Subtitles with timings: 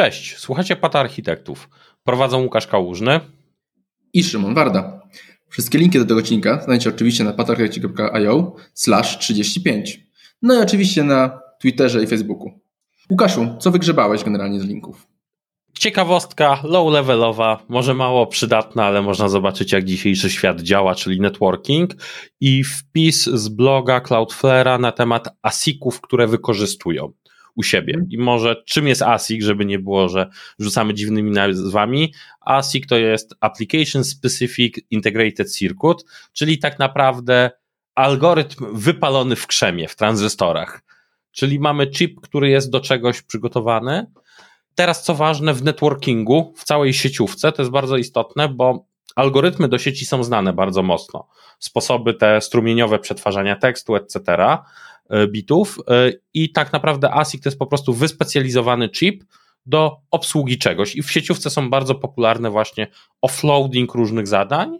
[0.00, 1.68] Cześć, słuchacie Pata Architektów.
[2.04, 3.20] Prowadzą Łukasz Kałużny
[4.12, 5.00] i Szymon Warda.
[5.48, 10.00] Wszystkie linki do tego odcinka znajdziecie oczywiście na patarchitekci.io slash 35.
[10.42, 12.60] No i oczywiście na Twitterze i Facebooku.
[13.10, 15.06] Łukaszu, co wygrzebałeś generalnie z linków?
[15.78, 21.90] Ciekawostka low-levelowa, może mało przydatna, ale można zobaczyć, jak dzisiejszy świat działa, czyli networking.
[22.40, 27.12] I wpis z bloga Cloudflare'a na temat ASIC-ów, które wykorzystują
[27.56, 27.94] u siebie.
[27.94, 28.10] Mhm.
[28.10, 32.14] I może czym jest ASIC, żeby nie było, że rzucamy dziwnymi nazwami.
[32.40, 37.50] ASIC to jest Application Specific Integrated Circuit, czyli tak naprawdę
[37.94, 40.82] algorytm wypalony w krzemie, w tranzystorach.
[41.32, 44.06] Czyli mamy chip, który jest do czegoś przygotowany.
[44.74, 48.86] Teraz, co ważne, w networkingu, w całej sieciówce, to jest bardzo istotne, bo
[49.16, 51.28] algorytmy do sieci są znane bardzo mocno.
[51.58, 54.18] Sposoby te strumieniowe przetwarzania tekstu, etc.
[55.10, 59.24] E, bitów e, i tak naprawdę ASIC to jest po prostu wyspecjalizowany chip
[59.66, 62.86] do obsługi czegoś i w sieciówce są bardzo popularne właśnie
[63.22, 64.78] offloading różnych zadań.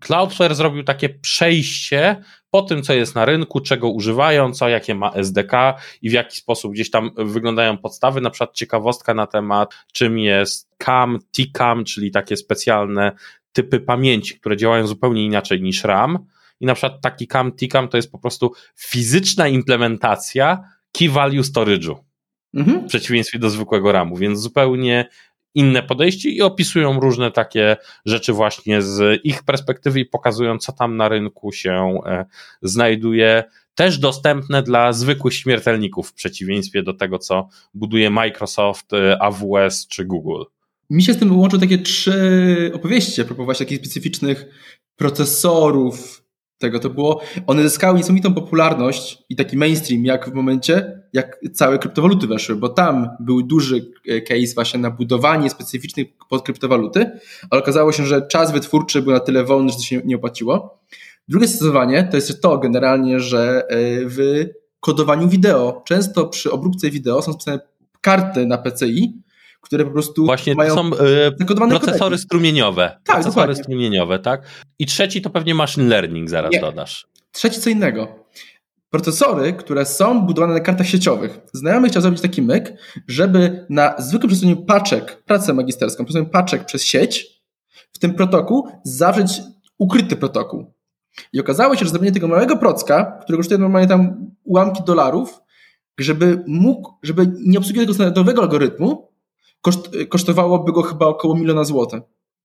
[0.00, 2.16] Cloudflare zrobił takie przejście
[2.50, 6.36] po tym, co jest na rynku, czego używają, co, jakie ma SDK i w jaki
[6.36, 8.20] sposób gdzieś tam wyglądają podstawy.
[8.20, 13.12] Na przykład ciekawostka na temat, czym jest CAM, TCAM, czyli takie specjalne
[13.52, 16.26] typy pamięci, które działają zupełnie inaczej niż RAM
[16.60, 20.62] i na przykład taki CAM, TCAM to jest po prostu fizyczna implementacja
[20.92, 21.94] key value storage'u.
[22.54, 22.80] Mhm.
[22.80, 25.08] W przeciwieństwie do zwykłego RAMu, więc zupełnie
[25.54, 30.96] inne podejście i opisują różne takie rzeczy właśnie z ich perspektywy i pokazują, co tam
[30.96, 32.24] na rynku się e,
[32.62, 33.44] znajduje.
[33.74, 40.04] Też dostępne dla zwykłych śmiertelników, w przeciwieństwie do tego, co buduje Microsoft, e, AWS czy
[40.04, 40.42] Google.
[40.90, 44.46] Mi się z tym łączą takie trzy opowieści a propos właśnie takich specyficznych
[44.96, 46.25] procesorów,
[46.58, 51.78] tego to było, one zyskały niesamowitą popularność i taki mainstream, jak w momencie, jak całe
[51.78, 57.10] kryptowaluty weszły, bo tam był duży e, case właśnie na budowanie specyficznych pod kryptowaluty,
[57.50, 60.80] ale okazało się, że czas wytwórczy był na tyle wolny, że to się nie opłaciło.
[61.28, 64.46] Drugie stosowanie to jest to generalnie, że e, w
[64.80, 67.60] kodowaniu wideo, często przy obróbce wideo są spisane
[68.00, 69.22] karty na PCI,
[69.66, 72.22] które po prostu Właśnie mają to są yy, procesory kodeki.
[72.22, 72.88] strumieniowe.
[72.88, 73.62] Tak, procesory dokładnie.
[73.64, 74.42] strumieniowe, tak?
[74.78, 76.60] I trzeci to pewnie machine learning zaraz Nie.
[76.60, 77.06] dodasz.
[77.32, 78.26] Trzeci co innego.
[78.90, 81.38] Procesory, które są budowane na kartach sieciowych.
[81.52, 82.72] Znajomy chciał zrobić taki myk,
[83.08, 87.26] żeby na zwykłym przesunięciu paczek, pracę magisterską, przesunięciu paczek przez sieć,
[87.92, 89.40] w tym protokół zawrzeć
[89.78, 90.72] ukryty protokół.
[91.32, 95.40] I okazało się, że zrobienie tego małego procka, który kosztuje normalnie tam ułamki dolarów,
[95.98, 99.08] żeby mógł, żeby nie obsługiwać tego standardowego algorytmu,
[99.66, 102.02] koszt, kosztowałoby go chyba około miliona złotych.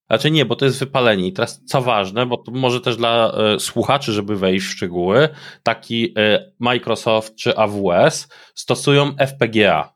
[0.09, 1.27] Znaczy nie, bo to jest wypalenie.
[1.27, 5.29] I teraz co ważne, bo to może też dla y, słuchaczy, żeby wejść w szczegóły,
[5.63, 9.93] taki y, Microsoft czy AWS stosują FPGA,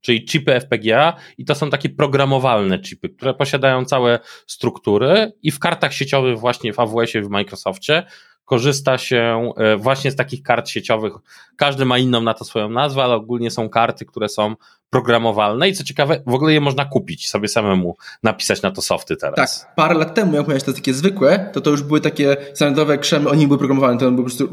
[0.00, 5.58] czyli chipy FPGA i to są takie programowalne chipy, które posiadają całe struktury i w
[5.58, 8.02] kartach sieciowych właśnie w AWS-ie, w Microsoftie
[8.44, 11.12] korzysta się e, właśnie z takich kart sieciowych.
[11.56, 14.54] Każdy ma inną na to swoją nazwę, ale ogólnie są karty, które są
[14.90, 19.16] programowalne i co ciekawe, w ogóle je można kupić, sobie samemu napisać na to softy
[19.16, 19.60] teraz.
[19.60, 22.98] Tak, parę lat temu, jak miałeś te takie zwykłe, to to już były takie standardowe
[22.98, 24.48] krzemy, oni były programowane, to były po prostu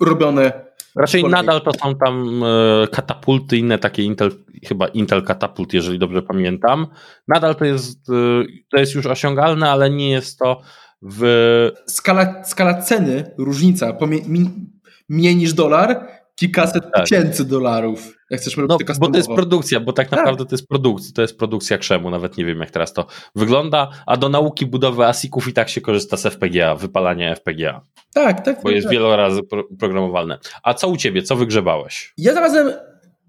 [0.00, 4.30] robione Raczej nadal to są tam e, katapulty, inne takie Intel,
[4.68, 6.86] chyba Intel katapult, jeżeli dobrze pamiętam.
[7.28, 10.60] Nadal to jest, e, to jest już osiągalne, ale nie jest to
[11.02, 11.22] w...
[11.86, 13.98] Skala, skala ceny, różnica,
[15.08, 17.04] mniej niż dolar, kilkaset tak.
[17.04, 18.16] tysięcy dolarów.
[18.30, 20.18] Jak chcesz no, bo to jest produkcja, bo tak, tak.
[20.18, 20.50] naprawdę tak.
[20.50, 24.16] to jest produkcja, to jest produkcja krzemu, nawet nie wiem jak teraz to wygląda, a
[24.16, 27.80] do nauki budowy ASIC-ów i tak się korzysta z FPGA, wypalania FPGA.
[28.14, 28.56] Tak, tak.
[28.56, 28.92] Bo tak, jest tak.
[28.92, 29.40] wiele razy
[29.78, 30.38] programowalne.
[30.62, 32.14] A co u ciebie, co wygrzebałeś?
[32.18, 32.72] Ja znalazłem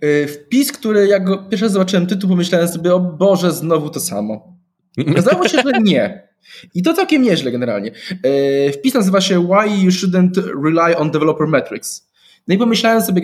[0.03, 3.99] y, wpis, który jak go pierwszy raz zobaczyłem tytuł, pomyślałem sobie, o Boże, znowu to
[3.99, 4.57] samo.
[5.11, 6.26] Okazało się, że nie.
[6.73, 7.91] I to całkiem nieźle generalnie.
[8.25, 10.31] Y, wpis nazywa się Why You Shouldn't
[10.63, 12.07] Rely on Developer Metrics.
[12.47, 13.21] No i pomyślałem sobie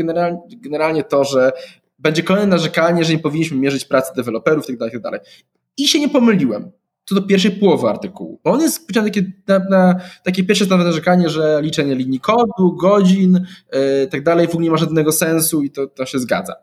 [0.52, 1.52] generalnie, to, że
[2.00, 5.20] będzie kolejne narzekanie, że nie powinniśmy mierzyć pracy deweloperów itd., tak itd.
[5.20, 5.30] Tak
[5.78, 6.72] I się nie pomyliłem.
[7.06, 8.40] Co do pierwszej połowy artykułu.
[8.44, 14.08] Bo on jest takie, na, na, takie pierwsze narzekanie, że liczenie linii kodu, godzin yy,
[14.08, 16.54] tak dalej w ogóle nie ma żadnego sensu i to, to się zgadza.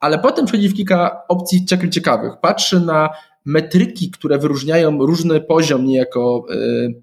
[0.00, 2.32] Ale potem przechodzi w kilka opcji ciekawych.
[2.40, 3.10] Patrzy na
[3.44, 7.02] metryki, które wyróżniają różny poziom niejako yy,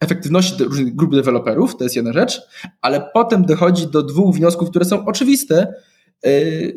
[0.00, 2.42] efektywności różnych grup deweloperów, to jest jedna rzecz,
[2.80, 5.74] ale potem dochodzi do dwóch wniosków, które są oczywiste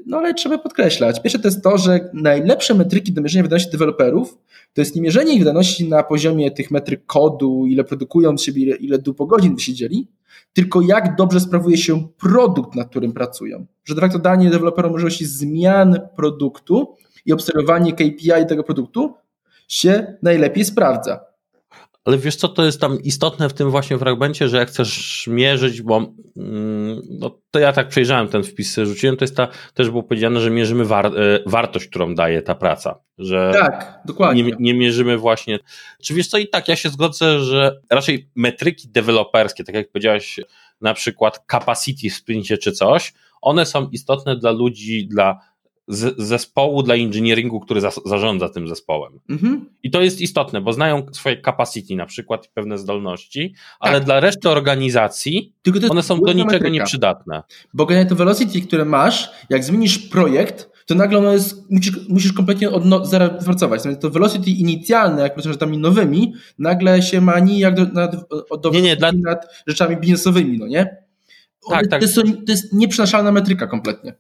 [0.06, 1.22] No ale trzeba podkreślać.
[1.22, 4.38] Pierwsze to jest to, że najlepsze metryki do mierzenia wydajności deweloperów
[4.74, 8.76] to jest nie mierzenie ich wydajności na poziomie tych metryk kodu, ile produkują siebie, ile,
[8.76, 10.08] ile dupo godzin wysiedzieli,
[10.54, 13.66] tylko jak dobrze sprawuje się produkt, nad którym pracują.
[13.86, 16.96] Że de facto danie deweloperom możliwości zmian produktu
[17.26, 19.14] i obserwowanie KPI tego produktu
[19.68, 21.34] się najlepiej sprawdza.
[22.06, 25.82] Ale wiesz co, to jest tam istotne w tym właśnie fragmencie, że jak chcesz mierzyć,
[25.82, 25.98] bo
[26.38, 30.40] mm, no, to ja tak przejrzałem ten wpis, rzuciłem, to jest ta, też było powiedziane,
[30.40, 31.12] że mierzymy war, e,
[31.46, 33.00] wartość, którą daje ta praca.
[33.18, 34.44] Że tak, dokładnie.
[34.44, 35.60] Nie, nie mierzymy właśnie.
[36.02, 40.40] Czy wiesz co, i tak ja się zgodzę, że raczej metryki deweloperskie, tak jak powiedziałeś,
[40.82, 45.40] na przykład capacity w sprincie czy coś, one są istotne dla ludzi, dla
[45.88, 49.20] z, zespołu dla engineeringu, który za, zarządza tym zespołem.
[49.30, 49.66] Mhm.
[49.84, 54.04] I to jest istotne, bo znają swoje capacity na przykład i pewne zdolności, ale tak.
[54.04, 55.54] dla reszty organizacji
[55.90, 56.70] one są do niczego metryka.
[56.70, 57.44] nieprzydatne.
[57.74, 62.70] Bo to velocity, które masz, jak zmienisz projekt, to nagle ono jest, musisz, musisz kompletnie
[62.70, 63.82] od no, zera wypracować.
[64.02, 68.16] To velocity inicjalne, jak pracujesz rzeczami nowymi, nagle się ma nijak do, nad,
[68.62, 69.12] do nie, nie, dla...
[69.12, 71.04] nad rzeczami biznesowymi, no nie?
[71.70, 72.00] tak, tak.
[72.00, 72.16] To, jest,
[72.46, 74.14] to jest nieprzenaszalna metryka kompletnie.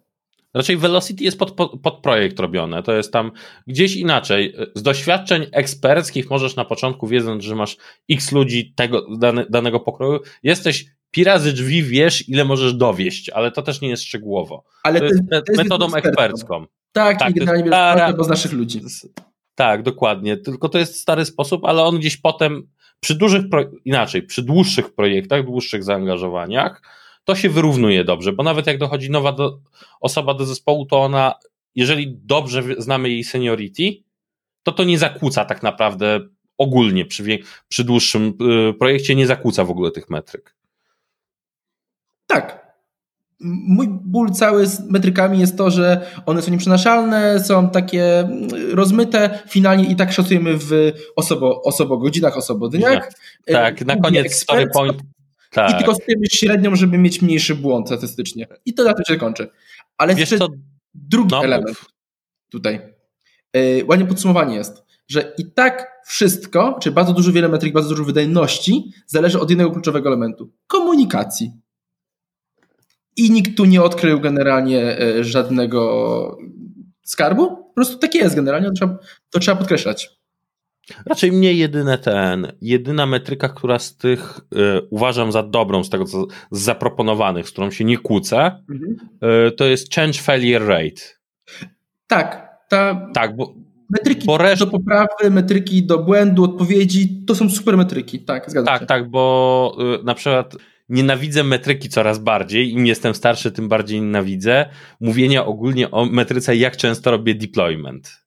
[0.54, 1.52] Raczej Velocity jest pod,
[1.84, 2.84] pod, projekt robione.
[2.84, 3.32] To jest tam
[3.68, 4.56] gdzieś inaczej.
[4.76, 7.78] Z doświadczeń eksperckich możesz na początku, wiedząc, że masz
[8.12, 13.52] x ludzi tego, dane, danego pokroju, jesteś pi razy drzwi, wiesz, ile możesz dowieść, ale
[13.52, 14.64] to też nie jest szczegółowo.
[14.84, 16.66] Ale to, to jest, jest metodą ekspercką.
[16.92, 18.82] Tak, tak generalnie stara, bo z naszych ludzi.
[19.56, 20.38] Tak, dokładnie.
[20.38, 22.68] Tylko to jest stary sposób, ale on gdzieś potem
[23.00, 23.46] przy dużych,
[23.86, 26.82] inaczej, przy dłuższych projektach, dłuższych zaangażowaniach,
[27.24, 29.60] to się wyrównuje dobrze, bo nawet jak dochodzi nowa do,
[30.02, 31.34] osoba do zespołu, to ona,
[31.75, 33.84] jeżeli dobrze znamy jej seniority,
[34.64, 36.20] to to nie zakłóca tak naprawdę
[36.58, 38.34] ogólnie przy, przy dłuższym
[38.70, 40.56] y, projekcie, nie zakłóca w ogóle tych metryk.
[42.28, 42.64] Tak.
[43.68, 49.40] Mój ból cały z metrykami jest to, że one są nieprzenaszalne, są takie mm, rozmyte,
[49.48, 53.12] finalnie i tak szacujemy w osobo, osobogodzinach, osobodniach.
[53.46, 54.98] Tak, na koniec story point
[55.54, 55.72] tak.
[55.72, 58.48] I tylko stwierdź średnią, żeby mieć mniejszy błąd statystycznie.
[58.66, 59.48] I to na tym się kończy.
[59.98, 60.48] Ale Wiesz jeszcze
[60.94, 61.90] drugi no, element mów.
[62.50, 62.80] tutaj.
[63.54, 68.04] Yy, ładnie podsumowanie jest, że i tak wszystko, czy bardzo dużo wiele metryk, bardzo dużo
[68.04, 71.52] wydajności, zależy od jednego kluczowego elementu komunikacji.
[73.16, 76.38] I nikt tu nie odkrył generalnie e, żadnego
[77.04, 77.48] skarbu.
[77.58, 78.98] Po prostu tak jest generalnie, to trzeba,
[79.30, 80.23] to trzeba podkreślać.
[81.06, 86.06] Raczej mnie jedyne ten, jedyna metryka, która z tych y, uważam za dobrą, z tego
[86.06, 88.96] co z zaproponowanych, z którą się nie kłócę, mhm.
[89.48, 91.02] y, to jest change failure rate.
[92.08, 93.54] Tak, ta tak, bo,
[93.90, 94.60] metryki bo reszt...
[94.60, 98.88] do poprawy, metryki do błędu, odpowiedzi, to są super metryki, tak, zgadzam tak, się.
[98.88, 100.56] Tak, tak, bo y, na przykład
[100.90, 104.70] nienawidzę metryki coraz bardziej, im jestem starszy, tym bardziej nienawidzę.
[105.00, 108.23] Mówienia ogólnie o metryce, jak często robię deployment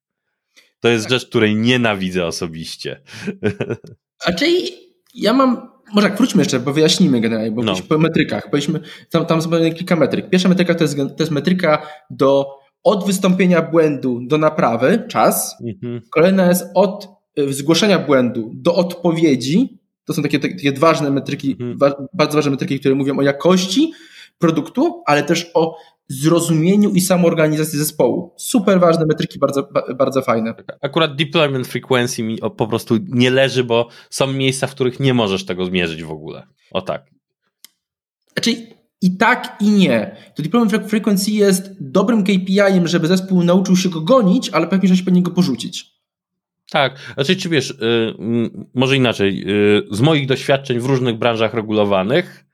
[0.87, 3.01] to jest rzecz, której nienawidzę osobiście.
[4.27, 4.71] A czyli
[5.15, 5.77] ja mam.
[5.95, 7.75] Może wróćmy jeszcze, bo wyjaśnijmy generalnie, bo no.
[7.89, 8.51] po metrykach.
[8.51, 8.81] Powiedzmy,
[9.11, 10.31] tam, tam są kilka metryk.
[10.31, 12.47] Pierwsza metryka to jest, to jest metryka do
[12.85, 15.57] od wystąpienia błędu do naprawy, czas.
[15.65, 16.01] Mhm.
[16.11, 19.79] Kolejna jest od y, zgłoszenia błędu do odpowiedzi.
[20.05, 21.79] To są takie, takie ważne metryki, mhm.
[21.79, 23.93] wa, bardzo ważne metryki, które mówią o jakości
[24.39, 25.77] produktu, ale też o
[26.09, 28.35] zrozumieniu i samoorganizacji zespołu.
[28.37, 30.55] Super ważne metryki, bardzo, bardzo fajne.
[30.83, 35.47] Akurat deployment frequency mi po prostu nie leży, bo są miejsca, w których nie możesz
[35.47, 36.47] tego zmierzyć w ogóle.
[36.71, 37.11] O tak.
[38.33, 40.17] Znaczy i tak i nie.
[40.37, 44.97] To deployment frequency jest dobrym KPI-em, żeby zespół nauczył się go gonić, ale pewnie, że
[44.97, 45.97] się powinien go porzucić.
[46.71, 48.15] Tak, znaczy czy wiesz, yy,
[48.75, 52.46] może inaczej, yy, z moich doświadczeń w różnych branżach regulowanych,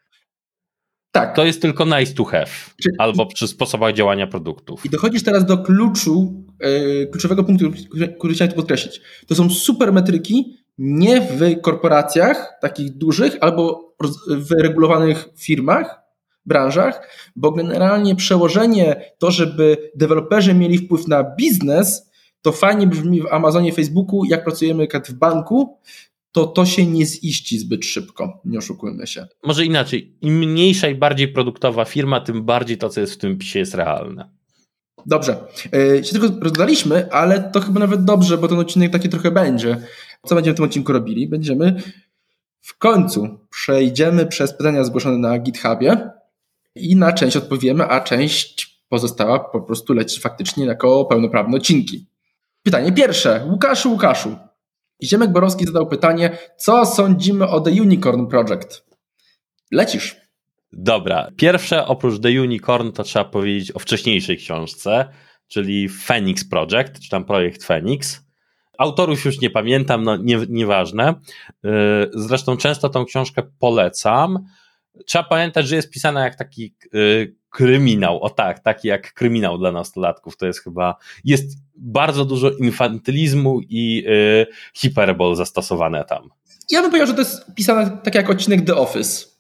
[1.12, 1.36] tak.
[1.36, 2.46] To jest tylko nice to have,
[2.82, 2.96] Czyli...
[2.98, 4.86] albo przy sposobach działania produktów.
[4.86, 7.72] I dochodzisz teraz do kluczu, yy, kluczowego punktu,
[8.18, 9.00] który chciałem tu podkreślić.
[9.26, 13.94] To są super metryki, nie w korporacjach takich dużych, albo
[14.28, 16.02] w regulowanych firmach,
[16.46, 22.10] branżach, bo generalnie przełożenie to, żeby deweloperzy mieli wpływ na biznes,
[22.42, 25.78] to fajnie brzmi w Amazonie, Facebooku, jak pracujemy w banku,
[26.32, 29.26] to to się nie ziści zbyt szybko, nie oszukujmy się.
[29.44, 33.38] Może inaczej, im mniejsza i bardziej produktowa firma, tym bardziej to, co jest w tym
[33.38, 34.30] pisie jest realne.
[35.06, 35.36] Dobrze.
[35.72, 39.76] Yy, się tylko rozgadaliśmy, ale to chyba nawet dobrze, bo ten odcinek taki trochę będzie.
[40.26, 41.28] Co będziemy w tym odcinku robili?
[41.28, 41.82] Będziemy
[42.60, 46.10] w końcu przejdziemy przez pytania zgłoszone na GitHubie
[46.74, 52.06] i na część odpowiemy, a część pozostała po prostu leci faktycznie jako pełnoprawne odcinki.
[52.62, 53.46] Pytanie pierwsze.
[53.50, 54.36] Łukaszu, Łukaszu,
[55.02, 58.86] i Ziemek Borowski zadał pytanie, co sądzimy o The Unicorn Project?
[59.70, 60.16] Lecisz.
[60.72, 65.08] Dobra, pierwsze oprócz The Unicorn to trzeba powiedzieć o wcześniejszej książce,
[65.48, 68.24] czyli Phoenix Project, czy tam projekt Phoenix.
[68.78, 71.14] Autorów już nie pamiętam, no nie, nieważne.
[71.64, 71.68] Y,
[72.14, 74.38] zresztą często tą książkę polecam.
[75.06, 79.72] Trzeba pamiętać, że jest pisana jak taki y, kryminał, o tak, taki jak kryminał dla
[79.72, 80.36] nastolatków.
[80.36, 86.28] To jest chyba, jest bardzo dużo infantylizmu i y, hiperbol zastosowane tam.
[86.70, 89.32] Ja bym powiedział, że to jest pisane tak jak odcinek The Office.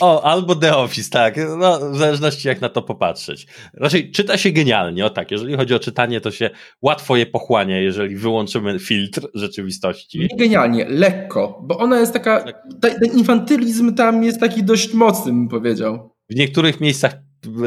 [0.00, 1.36] O, albo The Office, tak.
[1.58, 3.46] No, w zależności jak na to popatrzeć.
[3.74, 5.30] Raczej czyta się genialnie, o tak.
[5.30, 6.50] Jeżeli chodzi o czytanie, to się
[6.82, 10.18] łatwo je pochłania, jeżeli wyłączymy filtr rzeczywistości.
[10.18, 12.44] Nie genialnie, lekko, bo ona jest taka,
[12.80, 12.94] tak.
[13.00, 16.10] ten infantylizm tam jest taki dość mocny, bym powiedział.
[16.30, 17.12] W niektórych miejscach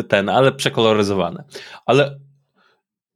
[0.08, 1.44] ten, ale przekoloryzowane.
[1.86, 2.20] Ale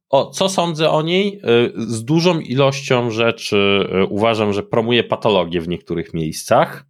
[0.08, 1.40] o, co sądzę o niej?
[1.66, 6.86] Y, z dużą ilością rzeczy y, uważam, że promuje patologię w niektórych miejscach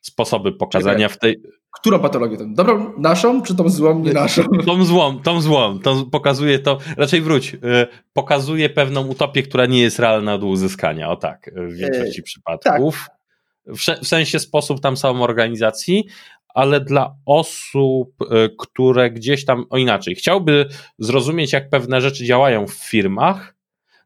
[0.00, 1.16] sposoby pokazania Czekaj.
[1.16, 1.52] w tej.
[1.70, 2.36] Którą patologię?
[2.36, 4.42] Tą dobrą naszą, czy tą złą nie naszą?
[4.66, 5.78] Tą złą, tą złą.
[5.78, 7.58] Tą pokazuje to, raczej wróć, y,
[8.12, 11.10] pokazuje pewną utopię, która nie jest realna do uzyskania.
[11.10, 13.06] O tak, w większości przypadków.
[13.08, 13.22] Tak.
[13.66, 16.04] W, w sensie sposób tam samoorganizacji,
[16.54, 18.26] ale dla osób, y,
[18.58, 20.68] które gdzieś tam, o inaczej, chciałby
[20.98, 23.56] zrozumieć, jak pewne rzeczy działają w firmach,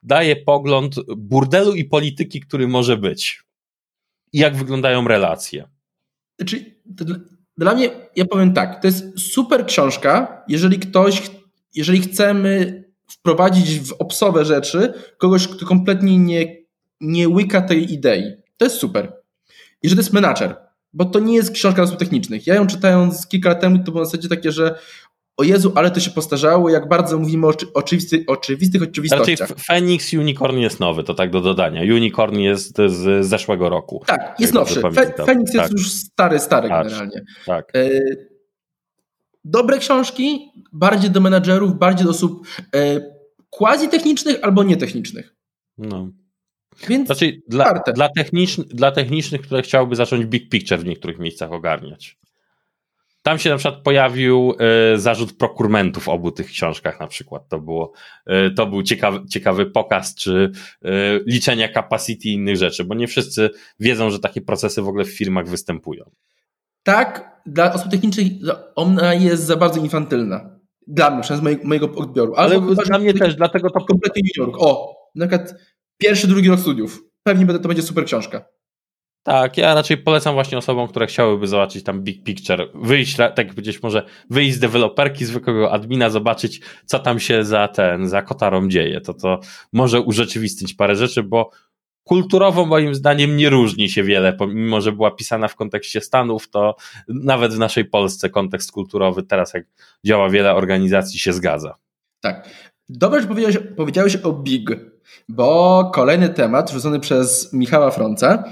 [0.03, 3.43] daje pogląd burdelu i polityki, który może być.
[4.33, 5.69] I jak wyglądają relacje.
[6.39, 6.77] Znaczy,
[7.59, 11.31] dla mnie, ja powiem tak, to jest super książka, jeżeli ktoś,
[11.75, 16.57] jeżeli chcemy wprowadzić w obsowe rzeczy kogoś, kto kompletnie nie,
[17.01, 18.33] nie łyka tej idei.
[18.57, 19.13] To jest super.
[19.83, 20.57] I że to jest menadżer,
[20.97, 22.47] bo to nie jest książka osób technicznych.
[22.47, 24.79] Ja ją czytając kilka lat temu, to było w zasadzie takie, że
[25.37, 29.51] o Jezu, ale to się postarzało, jak bardzo mówimy o oczywisty, oczywistych oczywistościach.
[29.51, 31.81] Raczej Phoenix Unicorn jest nowy, to tak do dodania.
[31.83, 34.05] Unicorn jest z zeszłego roku.
[34.07, 34.81] Tak, jest nowszy.
[35.27, 35.63] Phoenix tak.
[35.63, 36.85] jest już stary, stary tak.
[36.85, 37.25] generalnie.
[37.47, 37.77] Tak.
[37.77, 37.89] E,
[39.45, 43.01] dobre książki, bardziej do menadżerów, bardziej do osób e,
[43.51, 45.35] quasi-technicznych albo nietechnicznych.
[45.79, 46.11] No.
[46.89, 51.53] Więc Raczej dla, dla, technicz, dla technicznych, które chciałyby zacząć big picture w niektórych miejscach
[51.53, 52.19] ogarniać.
[53.23, 54.55] Tam się na przykład pojawił
[54.95, 57.49] y, zarzut prokurmentów w obu tych książkach na przykład.
[57.49, 57.93] To, było,
[58.31, 60.53] y, to był ciekawy, ciekawy pokaz, czy
[60.85, 60.89] y,
[61.27, 65.17] liczenia capacity i innych rzeczy, bo nie wszyscy wiedzą, że takie procesy w ogóle w
[65.17, 66.11] firmach występują.
[66.83, 68.27] Tak, dla osób technicznych
[68.75, 70.59] ona jest za bardzo infantylna.
[70.87, 72.35] Dla mnie, przez mojego, mojego odbioru.
[72.37, 73.81] Ale, Ale dla mnie też, dlatego to...
[73.81, 74.57] Kompletnie junior.
[74.59, 75.55] O, na przykład
[75.99, 77.03] pierwszy, drugi rok studiów.
[77.23, 78.45] Pewnie to będzie super książka.
[79.27, 83.83] Tak, ja raczej polecam właśnie osobom, które chciałyby zobaczyć tam big picture, wyjść, tak gdzieś
[83.83, 89.01] może wyjść z deweloperki, zwykłego admina, zobaczyć, co tam się za ten, za kotarą dzieje.
[89.01, 89.41] To to
[89.73, 91.51] może urzeczywistnić parę rzeczy, bo
[92.05, 96.77] kulturowo moim zdaniem nie różni się wiele, pomimo, że była pisana w kontekście Stanów, to
[97.09, 99.65] nawet w naszej Polsce kontekst kulturowy teraz, jak
[100.05, 101.75] działa wiele organizacji, się zgadza.
[102.21, 102.49] Tak.
[102.89, 104.71] Dobrze, że powiedziałeś, powiedziałeś o Big,
[105.29, 108.45] bo kolejny temat rzucony przez Michała Fronca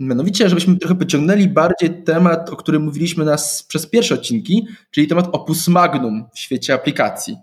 [0.00, 5.28] Mianowicie, żebyśmy trochę pociągnęli bardziej temat, o którym mówiliśmy nas przez pierwsze odcinki, czyli temat
[5.32, 7.36] opus magnum w świecie aplikacji.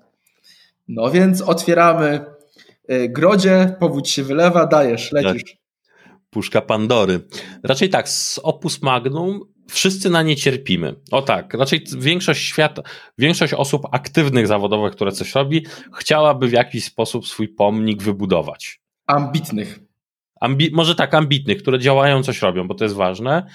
[0.88, 2.26] No więc otwieramy
[2.92, 5.44] y, grodzie, powódź się wylewa, dajesz, lecisz.
[5.44, 5.58] Tak.
[6.30, 7.20] Puszka Pandory.
[7.64, 10.96] Raczej tak, z opus magnum wszyscy na nie cierpimy.
[11.12, 12.82] O tak, raczej większość świata,
[13.18, 15.66] większość osób aktywnych zawodowych, które coś robi,
[16.00, 18.82] chciałaby w jakiś sposób swój pomnik wybudować.
[19.08, 19.88] Ambitnych
[20.42, 23.48] ambi- może tak, ambitnych, które działają, coś robią, bo to jest ważne.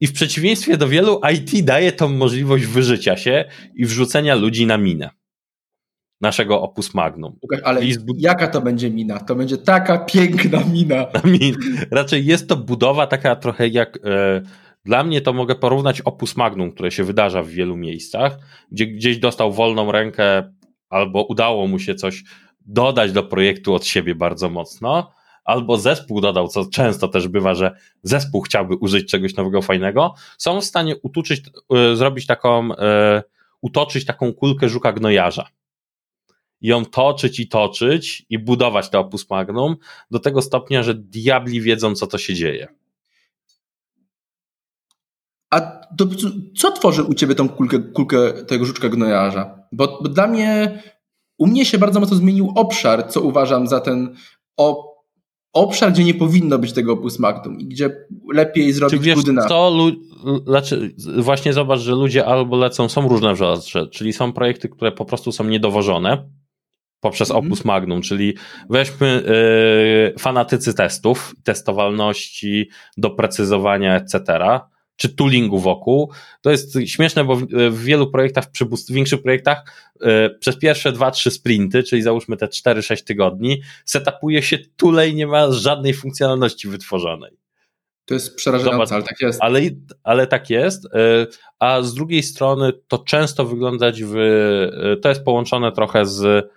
[0.00, 4.78] I w przeciwieństwie do wielu, IT daje tą możliwość wyżycia się i wrzucenia ludzi na
[4.78, 5.10] minę
[6.20, 7.38] naszego opus magnum.
[7.64, 7.80] Ale
[8.16, 9.20] jaka to będzie mina?
[9.20, 11.06] To będzie taka piękna mina.
[11.40, 11.56] Min.
[11.90, 13.98] Raczej jest to budowa taka trochę jak.
[14.04, 14.42] E,
[14.84, 18.38] dla mnie to mogę porównać opus magnum, które się wydarza w wielu miejscach,
[18.72, 20.52] gdzie gdzieś dostał wolną rękę
[20.88, 22.24] albo udało mu się coś
[22.66, 25.12] dodać do projektu od siebie bardzo mocno
[25.44, 30.60] albo zespół dodał, co często też bywa, że zespół chciałby użyć czegoś nowego, fajnego, są
[30.60, 31.42] w stanie utuczyć,
[31.92, 32.76] y, zrobić taką, y,
[33.60, 35.48] utoczyć taką kulkę żuka gnojarza.
[36.60, 39.76] I ją toczyć i toczyć i budować to opus magnum
[40.10, 42.79] do tego stopnia, że diabli wiedzą, co to się dzieje.
[45.50, 45.60] A
[45.98, 46.06] to,
[46.56, 49.58] co tworzy u ciebie tą kulkę, kulkę tego żuczka gnojarza?
[49.72, 50.82] Bo, bo, dla mnie,
[51.38, 54.14] u mnie się bardzo mocno zmienił obszar, co uważam za ten
[54.56, 54.90] o,
[55.52, 59.48] obszar, gdzie nie powinno być tego opus magnum i gdzie lepiej zrobić Czy budynek.
[59.48, 59.90] To
[60.46, 65.04] znaczy, właśnie zobacz, że ludzie albo lecą, są różne rzeczy, czyli są projekty, które po
[65.04, 66.30] prostu są niedowożone
[67.00, 67.46] poprzez mm -hmm.
[67.46, 68.34] opus magnum, czyli
[68.70, 69.22] weźmy
[70.12, 74.20] yy, fanatycy testów, testowalności, doprecyzowania, etc.,
[75.00, 76.10] czy toolingu wokół.
[76.40, 79.64] To jest śmieszne, bo w, w wielu projektach, przy większych projektach,
[80.00, 85.26] yy, przez pierwsze 2-3 sprinty, czyli załóżmy te 4-6 tygodni, setupuje się toole i nie
[85.26, 87.38] ma żadnej funkcjonalności wytworzonej.
[88.04, 89.38] To jest przerażające, ale tak jest.
[89.42, 89.60] Ale,
[90.02, 91.26] ale tak jest, yy,
[91.58, 96.50] a z drugiej strony to często wyglądać w, yy, to jest połączone trochę z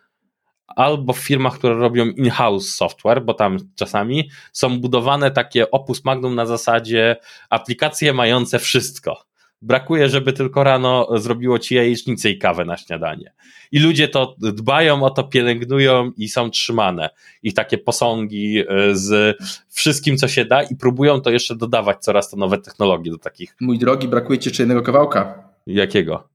[0.68, 6.36] albo w firmach, które robią in-house software, bo tam czasami są budowane takie opus magnum
[6.36, 7.16] na zasadzie
[7.50, 9.24] aplikacje mające wszystko.
[9.62, 13.34] Brakuje, żeby tylko rano zrobiło ci jajecznicę i kawę na śniadanie.
[13.72, 17.10] I ludzie to dbają o to, pielęgnują i są trzymane.
[17.44, 19.38] I takie posągi e, z
[19.70, 23.56] wszystkim, co się da, i próbują to jeszcze dodawać coraz to nowe technologie do takich.
[23.62, 25.50] Mój drogi, brakuje ci jeszcze jednego kawałka.
[25.68, 26.30] Jakiego?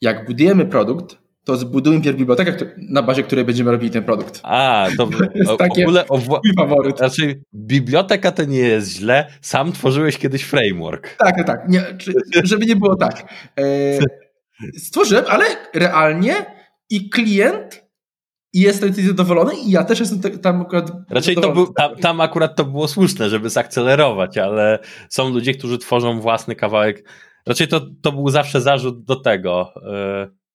[0.00, 4.40] Jak budujemy produkt, to zbudujmy pierw bibliotekę, na bazie której będziemy robili ten produkt.
[4.42, 6.98] A, to, to jest w ogóle mój faworyt.
[6.98, 11.16] Znaczy, biblioteka to nie jest źle, sam tworzyłeś kiedyś framework.
[11.16, 11.68] Tak, tak, tak.
[11.68, 11.84] Nie,
[12.44, 13.24] żeby nie było tak.
[13.58, 13.64] E,
[14.78, 15.44] stworzyłem, ale
[15.74, 16.34] realnie
[16.90, 17.82] i klient
[18.54, 22.64] jest zadowolony i ja też jestem tam akurat Raczej to był, tam, tam akurat to
[22.64, 27.08] było słuszne, żeby zakcelerować, ale są ludzie, którzy tworzą własny kawałek.
[27.46, 29.74] Raczej to, to był zawsze zarzut do tego.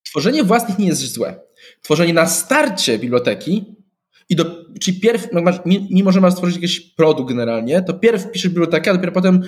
[0.10, 1.40] Tworzenie własnych nie jest złe.
[1.82, 3.66] Tworzenie na starcie biblioteki
[4.30, 4.46] i do,
[4.82, 8.92] czyli pierw, no masz, mimo że masz stworzyć jakiś produkt generalnie, to pierw piszesz bibliotekę,
[8.92, 9.44] a dopiero potem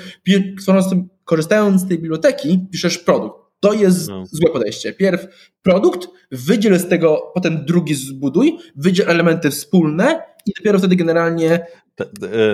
[0.62, 3.50] tworząc tym, korzystając z tej biblioteki, piszesz produkt.
[3.60, 4.26] To jest no.
[4.26, 4.94] złe podejście.
[4.94, 5.28] Pierw
[5.62, 12.06] produkt, wydziel z tego, potem drugi zbuduj, wydziel elementy wspólne i dopiero wtedy generalnie to,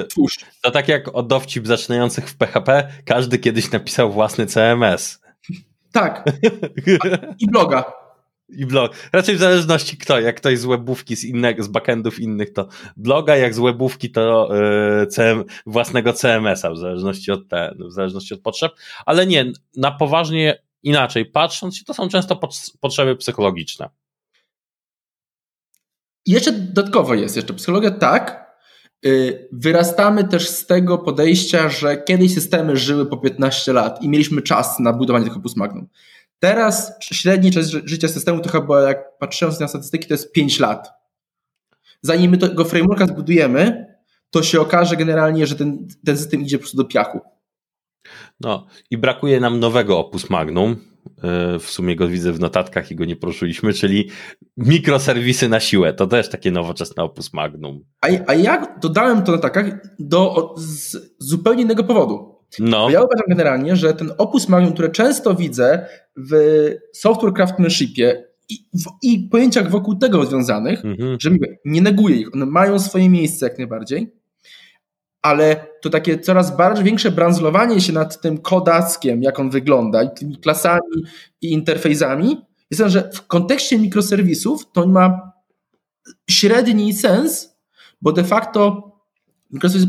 [0.10, 0.36] twórz.
[0.62, 5.20] To tak jak o dowcip zaczynających w PHP, każdy kiedyś napisał własny CMS.
[5.96, 6.24] Tak.
[7.44, 7.94] I bloga.
[8.50, 8.96] I blog.
[9.14, 10.20] Raczej w zależności kto.
[10.20, 14.50] Jak ktoś z webówki, z, innego, z backendów innych, to bloga, jak z webówki, to
[15.00, 18.72] yy, CM, własnego CMS-a, w zależności od ten, w zależności od potrzeb.
[19.06, 22.40] Ale nie, na poważnie inaczej patrząc, to są często
[22.80, 23.90] potrzeby psychologiczne.
[26.26, 28.45] I jeszcze dodatkowo jest jeszcze psychologia tak,
[29.52, 34.80] wyrastamy też z tego podejścia, że kiedyś systemy żyły po 15 lat i mieliśmy czas
[34.80, 35.88] na budowanie tych opus magnum.
[36.40, 40.90] Teraz średni czas życia systemu to chyba, jak patrząc na statystyki, to jest 5 lat.
[42.02, 43.86] Zanim my tego frameworka zbudujemy,
[44.30, 47.20] to się okaże generalnie, że ten, ten system idzie po prostu do piachu.
[48.40, 50.76] No i brakuje nam nowego opus magnum,
[51.60, 54.10] w sumie go widzę w notatkach i go nie poruszyliśmy, czyli
[54.58, 55.94] mikroserwisy na siłę.
[55.94, 57.84] To też takie nowoczesne opus magnum.
[58.02, 59.66] A, a ja dodałem to na notatkach
[60.00, 62.36] do, z zupełnie innego powodu.
[62.60, 62.90] No.
[62.90, 65.86] Ja uważam generalnie, że ten opus magnum, które często widzę
[66.18, 66.34] w
[66.94, 71.18] software craftsmanshipie i, w, i pojęciach wokół tego związanych, mhm.
[71.20, 71.30] że
[71.66, 74.12] nie neguję ich, one mają swoje miejsce jak najbardziej,
[75.26, 80.10] ale to takie coraz bardziej większe branzlowanie się nad tym kodackiem, jak on wygląda, i
[80.10, 81.04] tymi klasami
[81.42, 82.38] i interfejsami,
[82.72, 85.32] jest że w kontekście mikroserwisów to ma
[86.30, 87.58] średni sens,
[88.02, 88.92] bo de facto
[89.52, 89.88] mikroserwisy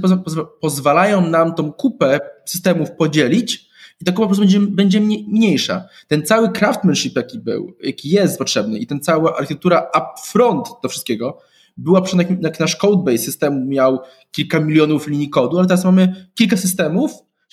[0.60, 3.66] pozwalają nam tą kupę systemów podzielić
[4.00, 5.84] i ta kupa po prostu będzie, będzie mniejsza.
[6.08, 11.38] Ten cały craftsmanship, jaki był, jaki jest potrzebny i ten cała architektura upfront do wszystkiego,
[11.76, 13.98] była przynajmniej jak nasz codebase systemu miał
[14.30, 17.12] kilka milionów linii kodu, ale teraz mamy kilka systemów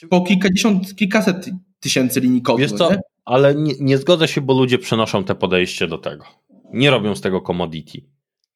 [0.09, 2.59] po kilkadziesiąt, kilkaset tysięcy linii kodu.
[2.59, 2.99] Wiesz co, nie?
[3.25, 6.25] ale nie, nie zgodzę się, bo ludzie przenoszą te podejście do tego.
[6.73, 8.01] Nie robią z tego commodity.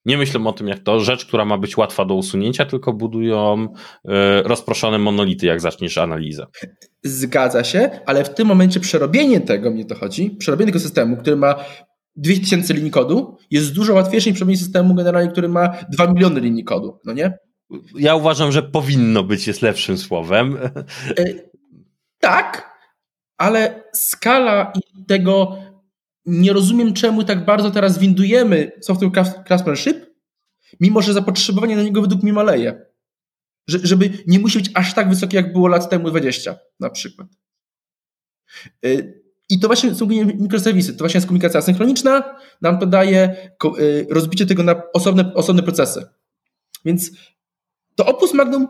[0.05, 3.67] Nie myślą o tym, jak to rzecz, która ma być łatwa do usunięcia, tylko budują
[4.05, 4.09] y,
[4.43, 6.45] rozproszone monolity, jak zaczniesz analizę.
[7.03, 11.35] Zgadza się, ale w tym momencie przerobienie tego, mnie to chodzi, przerobienie tego systemu, który
[11.35, 11.55] ma
[12.17, 16.63] 2000 linii kodu jest dużo łatwiejsze niż przerobienie systemu generalnie, który ma 2 miliony linii
[16.63, 17.37] kodu, no nie?
[17.95, 20.57] Ja uważam, że powinno być jest lepszym słowem.
[21.17, 21.25] E,
[22.19, 22.77] tak,
[23.37, 25.57] ale skala i tego
[26.25, 29.11] nie rozumiem, czemu tak bardzo teraz windujemy software
[29.45, 30.05] craftsmanship,
[30.79, 32.85] mimo że zapotrzebowanie na niego według mnie maleje.
[33.67, 37.27] Że, żeby nie musi być aż tak wysokie, jak było lat temu 20 na przykład.
[39.49, 40.07] I to właśnie są
[40.39, 43.35] mikroserwisy, to właśnie jest komunikacja asynchroniczna, nam to daje
[43.79, 46.05] y, rozbicie tego na osobne, osobne procesy.
[46.85, 47.11] Więc
[47.95, 48.67] to opus magnum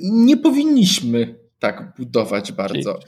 [0.00, 3.00] nie powinniśmy tak budować bardzo.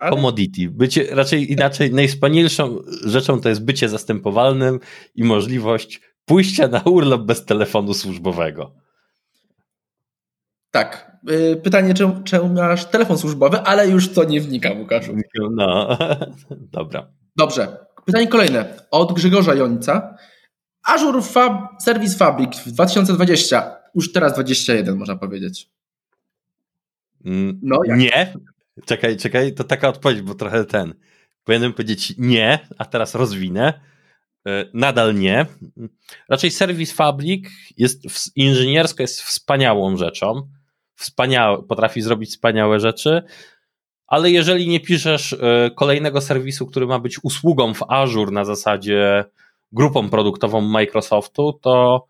[0.00, 0.10] Ale...
[0.10, 0.70] Commodity.
[0.70, 4.80] Bycie, raczej inaczej, najwspanialszą rzeczą to jest bycie zastępowalnym
[5.14, 8.74] i możliwość pójścia na urlop bez telefonu służbowego.
[10.72, 11.12] Tak.
[11.30, 15.16] Y, pytanie, czemu, czemu masz telefon służbowy, ale już to nie wnika, Łukaszu.
[15.50, 15.98] No,
[16.78, 17.12] dobra.
[17.36, 17.76] Dobrze.
[18.06, 18.74] Pytanie kolejne.
[18.90, 20.16] Od Grzegorza Jonica.
[20.86, 25.70] Azure Fab, Service Fabric w 2020, już teraz 21 można powiedzieć.
[27.24, 27.98] Mm, no, jak?
[27.98, 28.34] Nie,
[28.86, 30.94] Czekaj, czekaj, to taka odpowiedź, bo trochę ten.
[31.44, 33.80] Powinienem powiedzieć nie, a teraz rozwinę.
[34.48, 35.46] E, nadal nie.
[36.28, 38.02] Raczej serwis Fabric jest
[38.36, 40.48] inżyniersko jest wspaniałą rzeczą.
[41.02, 43.22] Wspaniałe, potrafi zrobić wspaniałe rzeczy,
[44.06, 49.24] ale jeżeli nie piszesz e, kolejnego serwisu, który ma być usługą w Azure na zasadzie
[49.72, 52.06] grupą produktową Microsoftu, to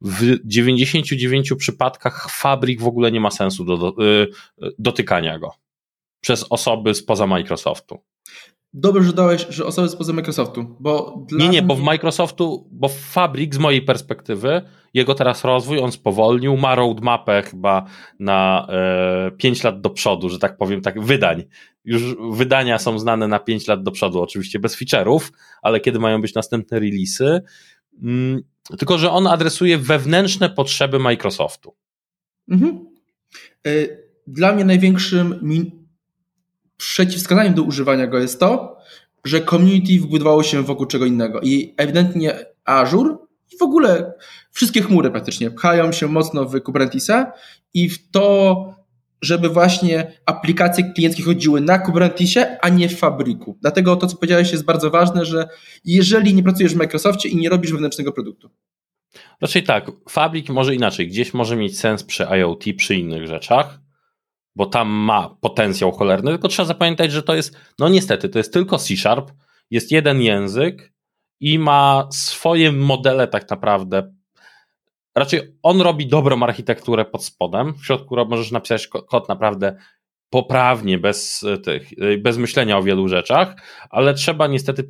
[0.00, 4.26] w 99 przypadkach Fabric w ogóle nie ma sensu do, do, e,
[4.78, 5.54] dotykania go
[6.20, 7.98] przez osoby spoza Microsoftu.
[8.74, 13.54] Dobrze, że dałeś, że osoby spoza Microsoftu, bo Nie, nie, bo w Microsoftu, bo Fabrik
[13.54, 14.62] z mojej perspektywy,
[14.94, 17.84] jego teraz rozwój, on spowolnił, ma roadmapę chyba
[18.18, 21.44] na e, 5 lat do przodu, że tak powiem, tak wydań.
[21.84, 22.02] Już
[22.32, 25.20] wydania są znane na 5 lat do przodu, oczywiście bez feature'ów,
[25.62, 27.42] ale kiedy mają być następne releasy,
[28.02, 28.42] mm,
[28.78, 31.74] tylko że on adresuje wewnętrzne potrzeby Microsoftu.
[32.48, 32.86] Mhm.
[33.66, 33.70] E,
[34.26, 35.38] dla mnie największym
[36.78, 38.78] przeciwwskazaniem do używania go jest to,
[39.24, 43.16] że community wbudowało się wokół czego innego i ewidentnie Azure
[43.52, 44.12] i w ogóle
[44.52, 47.32] wszystkie chmury praktycznie pchają się mocno w Kubernetesa
[47.74, 48.74] i w to,
[49.22, 53.58] żeby właśnie aplikacje klienckie chodziły na Kubernetesie, a nie w fabryku.
[53.60, 55.48] Dlatego to, co powiedziałeś, jest bardzo ważne, że
[55.84, 58.50] jeżeli nie pracujesz w Microsoftie i nie robisz wewnętrznego produktu.
[59.40, 63.80] Raczej tak, fabryk może inaczej, gdzieś może mieć sens przy IoT, przy innych rzeczach,
[64.58, 68.52] bo tam ma potencjał cholerny, tylko trzeba zapamiętać, że to jest, no niestety, to jest
[68.52, 69.30] tylko C Sharp,
[69.70, 70.92] jest jeden język
[71.40, 74.12] i ma swoje modele tak naprawdę.
[75.14, 79.76] Raczej on robi dobrą architekturę pod spodem, w środku możesz napisać kod naprawdę
[80.30, 83.56] poprawnie, bez, tych, bez myślenia o wielu rzeczach,
[83.90, 84.88] ale trzeba niestety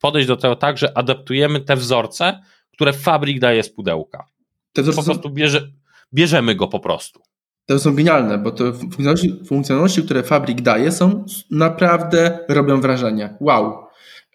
[0.00, 4.26] podejść do tego tak, że adaptujemy te wzorce, które fabryk daje z pudełka.
[4.72, 5.72] Te wzorce po prostu bierze,
[6.14, 7.31] bierzemy go po prostu.
[7.66, 13.36] To są genialne, bo te funkcjonalności, funkcjonalności, które Fabrik daje, są naprawdę robią wrażenie.
[13.40, 13.86] Wow.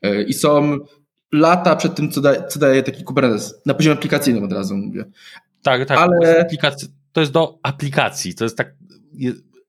[0.01, 0.77] E, I są
[1.31, 3.61] lata przed tym, co, da, co daje taki Kubernetes.
[3.65, 5.05] Na poziomie aplikacyjnym od razu mówię.
[5.63, 5.97] Tak, tak.
[5.97, 6.47] Ale...
[7.11, 8.35] To jest do aplikacji.
[8.35, 8.75] To jest tak.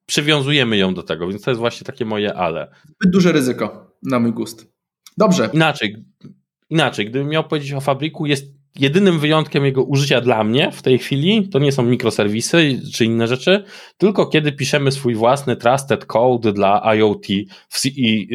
[0.07, 2.71] Przywiązujemy ją do tego, więc to jest właśnie takie moje ale.
[2.85, 4.67] Zbyt duże ryzyko, na mój gust.
[5.17, 5.51] Dobrze.
[5.53, 6.05] Inaczej.
[6.71, 10.99] Inaczej, gdybym miał powiedzieć o fabryku, jest jedynym wyjątkiem jego użycia dla mnie w tej
[10.99, 13.65] chwili to nie są mikroserwisy czy inne rzeczy,
[13.99, 17.27] tylko kiedy piszemy swój własny trusted code dla IoT
[17.87, 18.29] i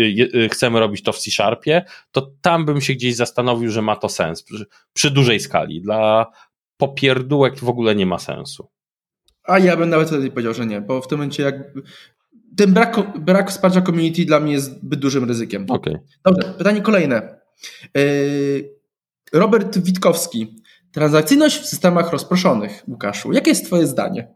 [0.51, 4.43] chcemy robić to w C-Sharpie, to tam bym się gdzieś zastanowił, że ma to sens
[4.43, 5.81] przy, przy dużej skali.
[5.81, 6.25] Dla
[6.77, 8.67] popierdółek w ogóle nie ma sensu.
[9.43, 11.55] A ja bym nawet wtedy powiedział, że nie, bo w tym momencie jak
[12.57, 15.65] ten brak, brak wsparcia community dla mnie jest zbyt dużym ryzykiem.
[15.69, 15.99] Okay.
[16.25, 17.39] Dobrze, pytanie kolejne.
[17.95, 18.72] Yy,
[19.33, 20.55] Robert Witkowski.
[20.91, 22.83] Transakcyjność w systemach rozproszonych.
[22.87, 24.35] Łukaszu, jakie jest Twoje zdanie?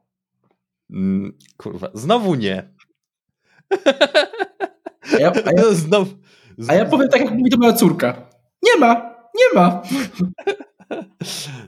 [0.89, 2.69] Mm, kurwa, znowu nie.
[5.13, 6.11] A ja, a, ja, znowu,
[6.67, 8.29] a ja powiem tak, jak mówi to moja córka.
[8.63, 8.93] Nie ma,
[9.35, 9.81] nie ma.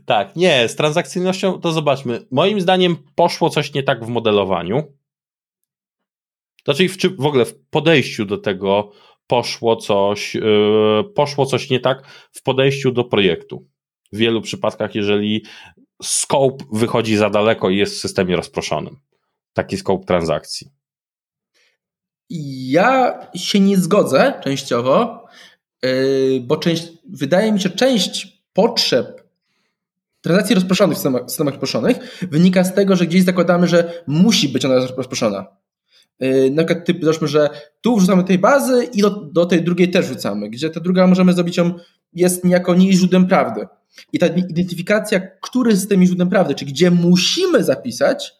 [0.06, 2.26] tak, nie, z transakcyjnością to zobaczmy.
[2.32, 4.84] Moim zdaniem poszło coś nie tak w modelowaniu.
[6.66, 8.92] Znaczy w, w ogóle w podejściu do tego
[9.30, 13.68] poszło coś, yy, poszło coś nie tak w podejściu do projektu.
[14.12, 15.46] W wielu przypadkach, jeżeli
[16.04, 18.96] scope wychodzi za daleko i jest w systemie rozproszonym.
[19.54, 20.68] Taki scope transakcji.
[22.70, 25.26] Ja się nie zgodzę częściowo,
[25.84, 29.24] yy, bo część, wydaje mi się, część potrzeb
[30.22, 34.66] transakcji rozproszonych w systemach, systemach rozproszonych wynika z tego, że gdzieś zakładamy, że musi być
[34.66, 35.60] ona rozproszona.
[36.20, 37.50] Yy, na przykład typ, załóżmy, że
[37.82, 41.34] tu wrzucamy tej bazy i do, do tej drugiej też wrzucamy, gdzie ta druga możemy
[41.34, 41.74] zrobić ją,
[42.14, 43.68] jest niejako nie źródłem prawdy.
[44.14, 48.34] I ta identyfikacja, który z tymi źródłem prawdy, czy gdzie musimy zapisać,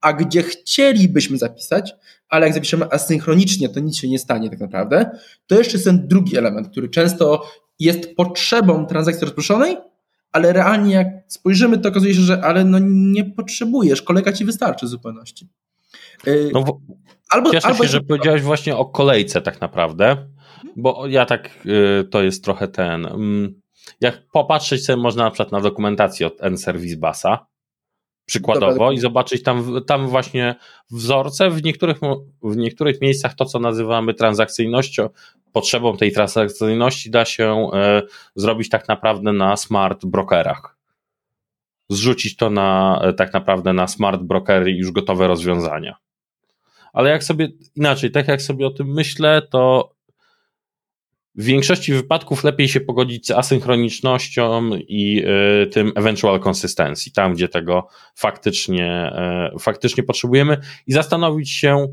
[0.00, 1.94] a gdzie chcielibyśmy zapisać,
[2.28, 5.10] ale jak zapiszemy asynchronicznie, to nic się nie stanie tak naprawdę,
[5.46, 9.76] to jeszcze jest ten drugi element, który często jest potrzebą transakcji rozproszonej,
[10.32, 14.86] ale realnie jak spojrzymy, to okazuje się, że ale no nie potrzebujesz, kolega ci wystarczy
[14.86, 15.48] w zupełności.
[16.26, 16.80] Yy, no,
[17.30, 20.16] Albo, Cieszę albo się, że powiedziałeś właśnie o kolejce tak naprawdę,
[20.76, 23.60] bo ja tak, y, to jest trochę ten, mm,
[24.00, 27.46] jak popatrzeć sobie można na przykład na dokumentację od N-Service Basa,
[28.26, 28.92] przykładowo Dobra.
[28.92, 30.54] i zobaczyć tam, tam właśnie
[30.90, 31.98] wzorce, w niektórych,
[32.42, 35.08] w niektórych miejscach to, co nazywamy transakcyjnością,
[35.52, 38.02] potrzebą tej transakcyjności da się e,
[38.34, 40.76] zrobić tak naprawdę na smart brokerach.
[41.90, 45.96] Zrzucić to na e, tak naprawdę na smart brokery już gotowe rozwiązania
[46.96, 49.92] ale jak sobie inaczej, tak jak sobie o tym myślę, to
[51.34, 55.24] w większości wypadków lepiej się pogodzić z asynchronicznością i
[55.62, 59.12] y, tym eventual consistency, tam gdzie tego faktycznie,
[59.56, 60.56] y, faktycznie potrzebujemy
[60.86, 61.86] i zastanowić się,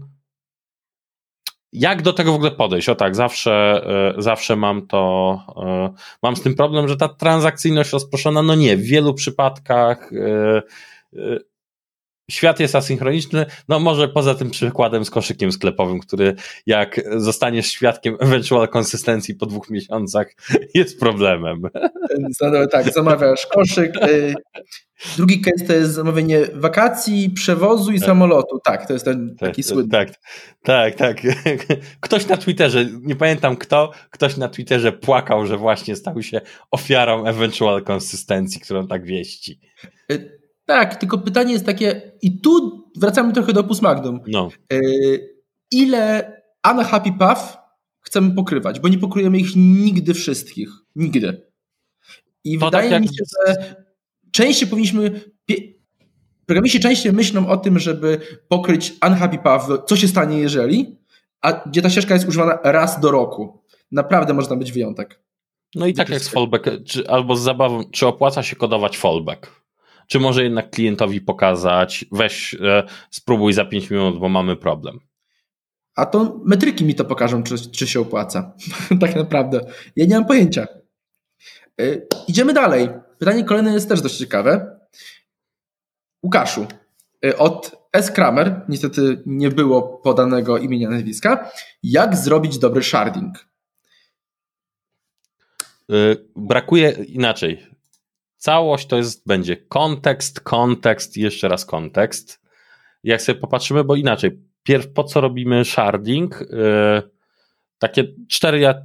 [1.71, 2.89] jak do tego w ogóle podejść?
[2.89, 3.85] O tak, zawsze,
[4.17, 5.39] zawsze mam to,
[6.23, 10.11] mam z tym problem, że ta transakcyjność rozproszona, no nie, w wielu przypadkach
[12.31, 18.17] świat jest asynchroniczny, no może poza tym przykładem z koszykiem sklepowym, który jak zostaniesz świadkiem
[18.19, 20.27] eventual konsystencji po dwóch miesiącach
[20.75, 21.61] jest problemem.
[22.71, 23.95] Tak, zamawiasz koszyk.
[24.03, 24.33] Y,
[25.17, 28.07] drugi case to jest zamawianie wakacji, przewozu i tak.
[28.07, 28.59] samolotu.
[28.63, 29.89] Tak, to jest ten tak, taki słynny.
[29.89, 30.09] Tak,
[30.63, 31.17] tak, tak.
[32.01, 37.25] Ktoś na Twitterze, nie pamiętam kto, ktoś na Twitterze płakał, że właśnie stał się ofiarą
[37.25, 39.59] eventual konsystencji, którą tak wieści.
[40.65, 44.19] Tak, tylko pytanie jest takie, i tu wracamy trochę do Magnum.
[44.27, 44.49] No.
[44.73, 44.79] E,
[45.71, 46.33] ile
[46.71, 47.57] unhappy path
[47.99, 50.69] chcemy pokrywać, bo nie pokryjemy ich nigdy wszystkich.
[50.95, 51.47] Nigdy.
[52.43, 53.75] I to wydaje tak mi się, że
[54.31, 55.21] częściej powinniśmy.
[56.45, 60.97] Programiści częściej myślą o tym, żeby pokryć unhappy path, co się stanie jeżeli,
[61.41, 63.63] a gdzie ta ścieżka jest używana raz do roku.
[63.91, 65.23] Naprawdę można być wyjątek.
[65.75, 69.62] No i tak jak z fallback, czy, albo z zabawą, czy opłaca się kodować fallback?
[70.13, 74.99] Czy może jednak klientowi pokazać, weź, e, spróbuj za 5 minut, bo mamy problem.
[75.95, 78.53] A to metryki mi to pokażą, czy, czy się opłaca.
[79.01, 79.59] tak naprawdę.
[79.95, 80.67] Ja nie mam pojęcia.
[81.81, 81.85] E,
[82.27, 82.89] idziemy dalej.
[83.17, 84.79] Pytanie kolejne jest też dość ciekawe.
[86.23, 86.67] Łukaszu,
[87.25, 88.11] e, od S.
[88.11, 91.51] Kramer, niestety nie było podanego imienia nazwiska.
[91.83, 93.47] Jak zrobić dobry sharding?
[96.35, 97.72] Brakuje inaczej.
[98.43, 102.41] Całość to jest, będzie kontekst, kontekst jeszcze raz kontekst.
[103.03, 106.39] Jak sobie popatrzymy, bo inaczej, pierw po co robimy sharding?
[106.41, 107.01] Yy,
[107.77, 108.75] takie cztery, ja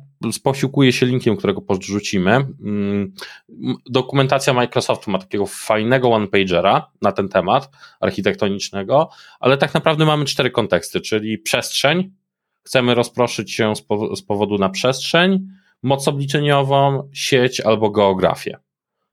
[0.42, 2.46] posiłkuję się linkiem, którego podrzucimy.
[2.60, 10.24] Yy, dokumentacja Microsoftu ma takiego fajnego one-pagera na ten temat architektonicznego, ale tak naprawdę mamy
[10.24, 12.10] cztery konteksty, czyli przestrzeń,
[12.66, 15.48] chcemy rozproszyć się z, pow z powodu na przestrzeń,
[15.82, 18.58] moc obliczeniową, sieć albo geografię.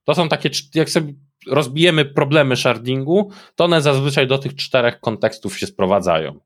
[0.06, 1.14] To są takie, jak sobie
[1.48, 6.40] rozbijemy problemy shardingu, to one zazwyczaj do tych czterech kontekstów się sprowadzają.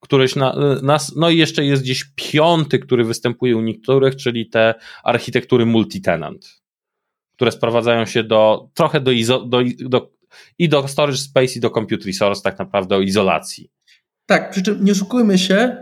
[0.00, 4.74] Któryś na, nas, no i jeszcze jest gdzieś piąty, który występuje u niektórych, czyli te
[5.04, 6.62] architektury multitenant,
[7.36, 10.10] które sprowadzają się do trochę do, izo, do, do
[10.58, 13.70] i do storage space, i do compute resource, tak naprawdę o izolacji.
[14.26, 15.76] Tak, przy czym nie oszukujmy się,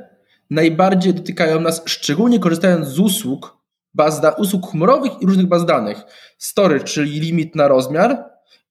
[0.51, 3.56] najbardziej dotykają nas, szczególnie korzystając z usług,
[3.97, 6.03] baz da, usług chmurowych i różnych baz danych.
[6.39, 8.25] Storage, czyli limit na rozmiar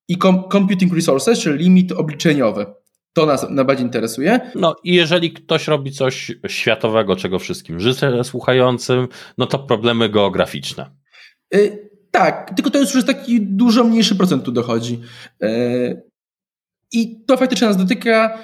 [0.07, 0.17] i
[0.51, 2.65] computing resources, czyli limit obliczeniowy.
[3.13, 4.51] To nas najbardziej interesuje.
[4.55, 9.07] No i jeżeli ktoś robi coś światowego, czego wszystkim życzę słuchającym,
[9.37, 10.91] no to problemy geograficzne.
[11.51, 15.01] Yy, tak, tylko to jest już taki dużo mniejszy procent tu dochodzi.
[15.41, 16.03] Yy,
[16.91, 18.39] I to faktycznie nas dotyka.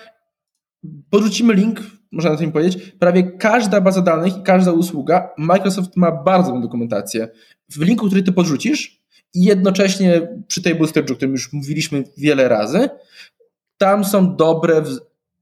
[1.09, 6.11] Podrzucimy link można na tym powiedzieć, prawie każda baza danych i każda usługa, Microsoft ma
[6.11, 7.27] bardzo dobrą dokumentację.
[7.69, 9.01] W linku, który ty podrzucisz
[9.33, 12.89] i jednocześnie przy Table Stage, o którym już mówiliśmy wiele razy,
[13.77, 14.83] tam są dobre,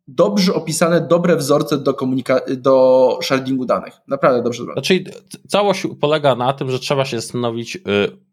[0.07, 3.93] dobrze opisane, dobre wzorce do, komunika- do shardingu danych.
[4.07, 4.73] Naprawdę dobrze zrobione.
[4.73, 5.03] Znaczy,
[5.47, 7.79] całość polega na tym, że trzeba się zastanowić, y,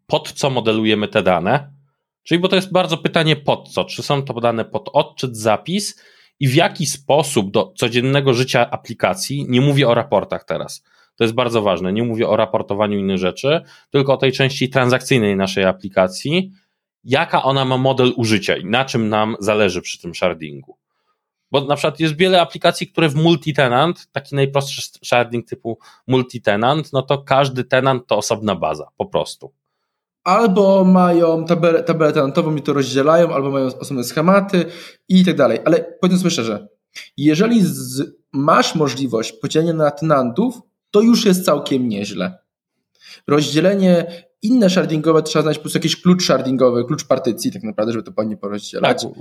[0.07, 1.71] pod co modelujemy te dane.
[2.23, 3.85] Czyli, bo to jest bardzo pytanie pod co.
[3.85, 5.99] Czy są to dane pod odczyt, zapis,
[6.39, 10.83] i w jaki sposób do codziennego życia aplikacji, nie mówię o raportach teraz,
[11.15, 15.35] to jest bardzo ważne, nie mówię o raportowaniu innych rzeczy, tylko o tej części transakcyjnej
[15.35, 16.51] naszej aplikacji,
[17.03, 20.77] jaka ona ma model użycia i na czym nam zależy przy tym shardingu.
[21.51, 27.01] Bo na przykład jest wiele aplikacji, które w multi-tenant, taki najprostszy sharding typu multi-tenant, no
[27.01, 29.53] to każdy tenant to osobna baza, po prostu
[30.27, 34.65] albo mają tabelę, tabelę tenantową i to rozdzielają, albo mają osobne schematy
[35.09, 35.59] i tak dalej.
[35.65, 36.67] Ale powiedzmy szczerze,
[37.17, 40.61] jeżeli z, masz możliwość podzielenia na tenantów,
[40.91, 42.37] to już jest całkiem nieźle.
[43.27, 48.03] Rozdzielenie inne shardingowe trzeba znaleźć po prostu jakiś klucz shardingowy, klucz partycji tak naprawdę, żeby
[48.03, 49.03] to ładnie porozdzielać.
[49.03, 49.11] Tak,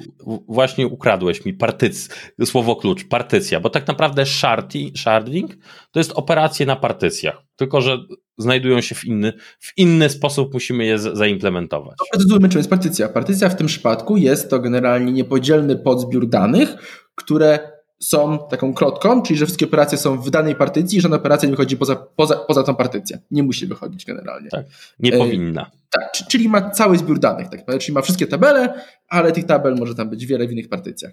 [0.49, 2.09] właśnie ukradłeś mi partyc,
[2.45, 5.51] słowo klucz, partycja, bo tak naprawdę sharding, sharding
[5.91, 7.99] to jest operacje na partycjach, tylko że
[8.39, 11.97] znajdują się w inny, w inny sposób musimy je zaimplementować.
[12.13, 13.09] Precyzujmy, czym jest partycja.
[13.09, 16.77] Partycja w tym przypadku jest to generalnie niepodzielny podzbiór danych,
[17.15, 21.47] które są taką krotką, czyli że wszystkie operacje są w danej partycji i żadna operacja
[21.47, 23.19] nie wychodzi poza, poza, poza tą partycję.
[23.31, 24.51] Nie musi wychodzić generalnie.
[24.51, 24.67] Tak,
[24.99, 25.71] nie e, powinna.
[25.91, 29.95] Tak, czyli ma cały zbiór danych, tak, czyli ma wszystkie tabele, ale tych tabel może
[29.95, 31.13] tam być wiele w innych partycjach.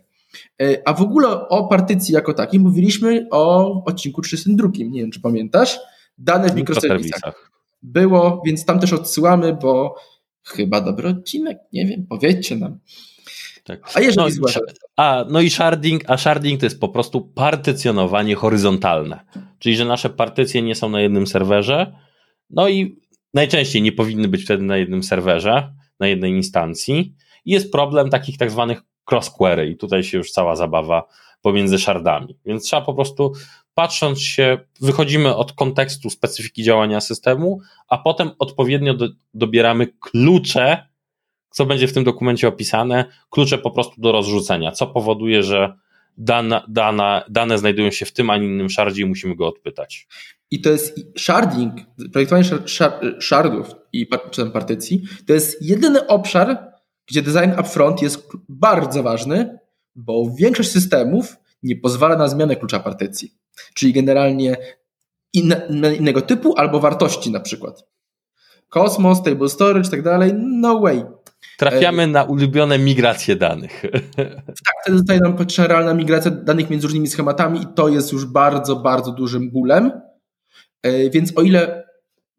[0.62, 4.69] E, a w ogóle o partycji jako takiej mówiliśmy o odcinku 32.
[4.78, 5.80] Nie wiem, czy pamiętasz?
[6.17, 7.52] Dane w mikroserwisach.
[7.84, 9.96] Było, więc tam też odsyłamy, bo
[10.43, 12.80] chyba dobry odcinek, nie wiem, powiedzcie nam.
[13.63, 13.91] Tak.
[13.95, 14.62] A jeżeli no, złe?
[14.97, 19.26] A, no i sharding, a sharding to jest po prostu partycjonowanie horyzontalne.
[19.60, 21.95] Czyli, że nasze partycje nie są na jednym serwerze,
[22.49, 22.99] no i
[23.34, 27.15] najczęściej nie powinny być wtedy na jednym serwerze, na jednej instancji.
[27.45, 31.08] I jest problem takich tak zwanych cross query i tutaj się już cała zabawa
[31.41, 32.38] pomiędzy shardami.
[32.45, 33.34] Więc trzeba po prostu
[33.73, 40.88] patrząc się, wychodzimy od kontekstu specyfiki działania systemu, a potem odpowiednio do, dobieramy klucze,
[41.53, 45.73] co będzie w tym dokumencie opisane, klucze po prostu do rozrzucenia, co powoduje, że
[46.17, 50.07] dana, dana, dane znajdują się w tym, a innym shardzie i musimy go odpytać.
[50.51, 51.73] I to jest sharding,
[52.13, 52.43] projektowanie
[53.19, 54.07] shardów i
[54.53, 56.73] partycji, to jest jedyny obszar,
[57.07, 59.59] gdzie design upfront jest bardzo ważny,
[59.95, 63.33] bo większość systemów nie pozwala na zmianę klucza partycji.
[63.73, 64.57] Czyli generalnie
[65.33, 67.92] inne, innego typu albo wartości na przykład.
[68.73, 71.03] Kosmos, table storage, tak dalej, no way.
[71.57, 73.81] Trafiamy na ulubione migracje danych.
[74.65, 78.25] Tak, wtedy zostaje nam potrzebna realna migracja danych między różnymi schematami i to jest już
[78.25, 79.91] bardzo, bardzo dużym bólem.
[80.83, 81.83] E, więc o ile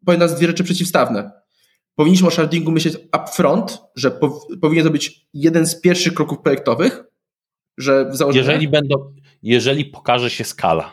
[0.05, 1.31] powiem nas dwie rzeczy przeciwstawne.
[1.95, 4.19] Powinniśmy o shardingu myśleć upfront, że
[4.61, 7.03] powinien to być jeden z pierwszych kroków projektowych,
[7.77, 8.45] że w założeniu...
[8.45, 10.91] Jeżeli będą, jeżeli pokaże się skala,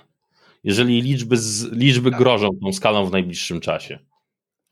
[0.64, 2.18] jeżeli liczby, z, liczby tak.
[2.18, 3.98] grożą tą skalą w najbliższym czasie.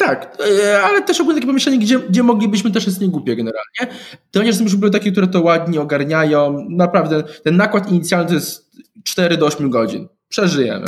[0.07, 4.01] Tak, e, ale też ogólnie takie pomyślenie, gdzie, gdzie moglibyśmy, też jest niegłupie generalnie.
[4.31, 6.67] Te są już były takie, które to ładnie ogarniają.
[6.69, 8.71] Naprawdę, ten nakład inicjalny to jest
[9.05, 10.09] 4 do 8 godzin.
[10.29, 10.85] Przeżyjemy.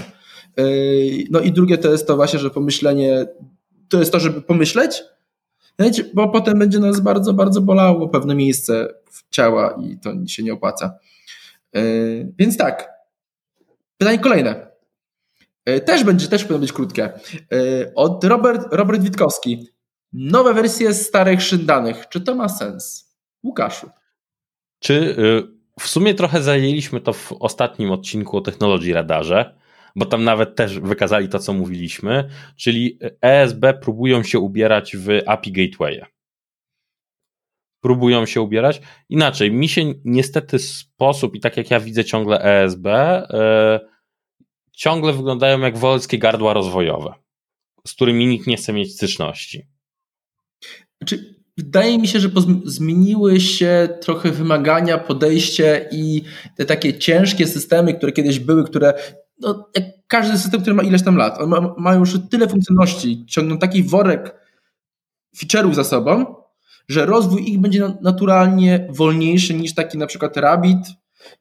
[0.57, 0.63] E,
[1.31, 3.27] no i drugie to jest to właśnie, że pomyślenie,
[3.89, 5.03] to jest to, żeby pomyśleć,
[6.15, 8.89] bo potem będzie nas bardzo, bardzo bolało pewne miejsce
[9.31, 10.99] ciała i to się nie opłaca.
[11.75, 11.83] E,
[12.39, 12.93] więc tak.
[13.99, 14.72] Pytanie kolejne.
[15.65, 17.05] E, też będzie, też powinno być krótkie.
[17.05, 17.13] E,
[17.95, 19.69] od Robert, Robert Witkowski.
[20.13, 22.09] Nowe wersje starych szyn danych.
[22.09, 23.13] Czy to ma sens?
[23.43, 23.91] Łukaszu.
[24.79, 25.17] Czy
[25.81, 29.55] w sumie trochę zajęliśmy to w ostatnim odcinku o technologii radarze,
[29.97, 35.53] bo tam nawet też wykazali to, co mówiliśmy, czyli ESB próbują się ubierać w API
[35.53, 36.03] Gateway
[37.83, 38.81] próbują się ubierać.
[39.09, 43.81] Inaczej, mi się niestety sposób i tak jak ja widzę ciągle ESB, yy,
[44.73, 47.15] ciągle wyglądają jak wolskie gardła rozwojowe,
[47.87, 49.67] z którymi nikt nie chce mieć styczności.
[51.57, 52.31] Wydaje mi się, że
[52.65, 56.23] zmieniły się trochę wymagania, podejście i
[56.57, 58.95] te takie ciężkie systemy, które kiedyś były, które
[59.41, 63.25] no, jak każdy system, który ma ileś tam lat, on ma, ma już tyle funkcjonalności,
[63.27, 64.35] ciągną taki worek
[65.37, 66.35] feature'ów za sobą,
[66.89, 70.79] że rozwój ich będzie naturalnie wolniejszy niż taki na przykład Rabbit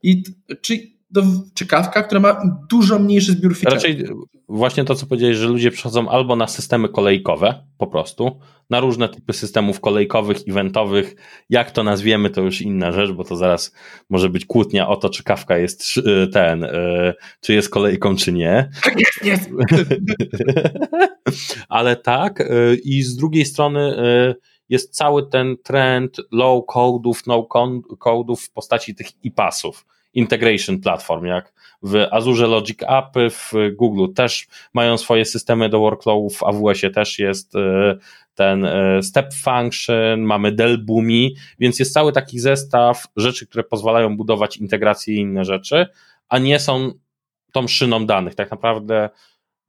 [0.03, 0.23] i,
[0.61, 0.77] czy,
[1.11, 3.73] do, czy Kafka, która ma dużo mniejszy zbiór feature.
[3.73, 4.05] Raczej
[4.49, 9.09] właśnie to, co powiedziałeś, że ludzie przechodzą albo na systemy kolejkowe po prostu, na różne
[9.09, 11.15] typy systemów kolejkowych, eventowych,
[11.49, 13.73] jak to nazwiemy, to już inna rzecz, bo to zaraz
[14.09, 18.33] może być kłótnia o to, czy Kafka jest y, ten, y, czy jest kolejką, czy
[18.33, 18.69] nie.
[18.83, 19.49] Tak jest, jest.
[21.69, 23.95] Ale tak, y, i z drugiej strony
[24.69, 27.47] jest cały ten trend low code'ów, no
[27.99, 34.47] code'ów w postaci tych IPAS-ów, integration platform, jak w Azure Logic Appy, w Google też
[34.73, 37.97] mają swoje systemy do workflowów, w AWS-ie też jest e,
[38.35, 44.57] ten e, step function, mamy Delbumi, więc jest cały taki zestaw rzeczy, które pozwalają budować
[44.57, 45.87] integracje i inne rzeczy,
[46.29, 46.91] a nie są
[47.51, 48.35] tą szyną danych.
[48.35, 49.09] Tak naprawdę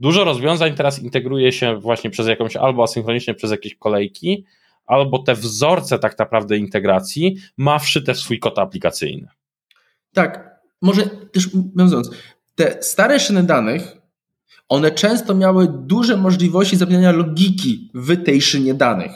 [0.01, 4.45] dużo rozwiązań teraz integruje się właśnie przez jakąś albo asynchronicznie przez jakieś kolejki,
[4.87, 9.29] albo te wzorce tak naprawdę integracji ma wszyte w swój kod aplikacyjny.
[10.13, 12.11] Tak, może też mówiąc,
[12.55, 13.97] te stare szyny danych,
[14.69, 19.13] one często miały duże możliwości zapewniania logiki w tej szynie danych.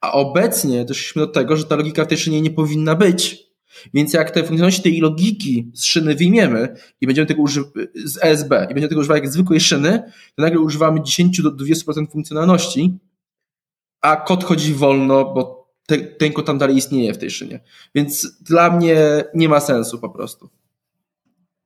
[0.00, 3.48] A obecnie doszliśmy do tego, że ta logika w tej szynie nie powinna być.
[3.94, 7.72] Więc jak te funkcjonalności tej logiki z szyny wyjmiemy i będziemy tego używać
[8.04, 10.02] z ESB i będziemy tego używać jak zwykłej szyny,
[10.34, 12.98] to nagle używamy 10 do 20% funkcjonalności,
[14.00, 15.57] a kod chodzi wolno, bo
[15.88, 17.60] te, ten kod tam dalej istnieje w tej szynie.
[17.94, 20.50] Więc dla mnie nie ma sensu po prostu.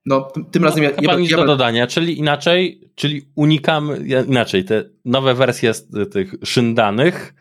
[0.07, 4.65] No, tym, tym razem ja, ja, nic ja, do dodania, czyli inaczej, czyli unikamy, inaczej,
[4.65, 5.73] te nowe wersje
[6.13, 7.35] tych szyn danych,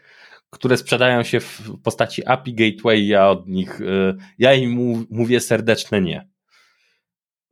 [0.49, 6.01] które sprzedają się w postaci API Gateway, ja od nich, y, ja im mówię serdeczne
[6.01, 6.29] nie.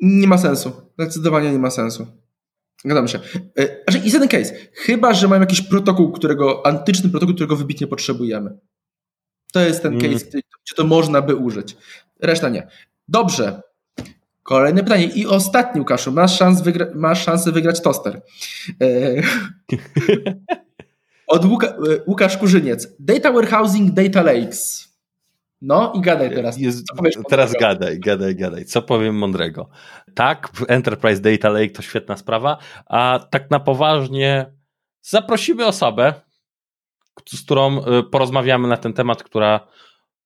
[0.02, 0.72] Nie ma sensu.
[1.00, 2.08] Zdecydowanie nie ma sensu.
[2.86, 3.20] Zgadzam się.
[3.58, 4.56] E, znaczy, jest jeden case.
[4.74, 8.58] Chyba, że mamy jakiś protokół, którego, antyczny protokół, którego wybitnie potrzebujemy.
[9.54, 10.14] To jest ten mm.
[10.14, 11.78] case, gdzie to można by użyć.
[12.20, 12.68] Reszta nie.
[13.08, 13.62] Dobrze.
[14.44, 15.06] Kolejne pytanie.
[15.06, 16.12] I ostatni, Łukaszu.
[16.12, 18.22] Masz, szans wygra- masz szansę wygrać toster.
[18.82, 18.88] E,
[21.28, 22.88] od Łuka- e, Łukasz Kurzyniec.
[23.00, 24.90] Data warehousing, data lakes.
[25.62, 26.58] No i gadaj teraz.
[26.58, 26.86] Jest,
[27.30, 28.66] teraz gadaj, gadaj, gadaj.
[28.66, 29.70] Co powiem mądrego?
[30.14, 34.54] Tak, Enterprise Data Lake to świetna sprawa, a tak na poważnie
[35.02, 36.14] zaprosimy osobę,
[37.26, 39.68] z którą y, porozmawiamy na ten temat, która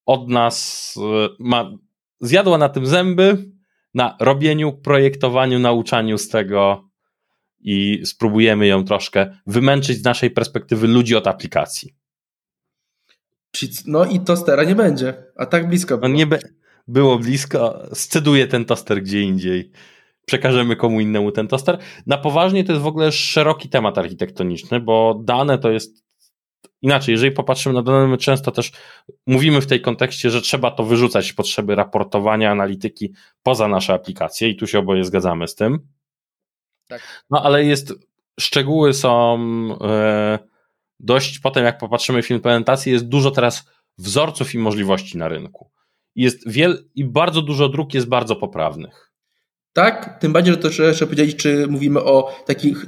[0.06, 1.72] od nas y, ma,
[2.20, 3.52] zjadła na tym zęby,
[3.94, 6.90] na robieniu, projektowaniu, nauczaniu z tego
[7.60, 11.96] i spróbujemy ją troszkę wymęczyć z naszej perspektywy ludzi od aplikacji.
[13.88, 16.10] No i tostera nie będzie, a tak blisko było.
[16.10, 16.40] No nie be
[16.88, 19.72] było blisko, sceduję ten toster gdzie indziej.
[20.26, 21.78] Przekażemy komu innemu ten toster.
[22.06, 26.03] Na poważnie to jest w ogóle szeroki temat architektoniczny, bo dane to jest
[26.82, 27.12] inaczej.
[27.12, 28.72] Jeżeli popatrzymy na dane, my często też
[29.28, 34.56] mówimy w tej kontekście, że trzeba to wyrzucać potrzeby raportowania, analityki poza nasze aplikacje i
[34.56, 35.80] tu się oboje zgadzamy z tym.
[36.88, 37.24] Tak.
[37.30, 37.94] No ale jest,
[38.40, 39.38] szczegóły są.
[39.68, 40.54] Yy,
[41.00, 45.72] dość potem, jak popatrzymy w implementacji, jest dużo teraz wzorców i możliwości na rynku.
[46.16, 49.13] Jest wiel i bardzo dużo dróg jest bardzo poprawnych.
[49.74, 52.86] Tak, tym bardziej, że to trzeba powiedzieć, czy mówimy o takich,